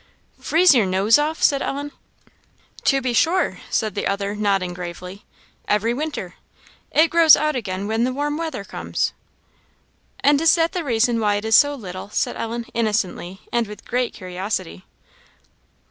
[0.39, 1.91] "Freeze your nose off!" said Ellen.
[2.85, 5.25] "To be sure," said the other, nodding gravely
[5.67, 6.33] "every winter;
[6.89, 9.13] it grows out again when the warm weather comes."
[10.21, 13.85] "And is that the reason why it is so little?" said Ellen, innocently, and with
[13.85, 14.85] great curiosity.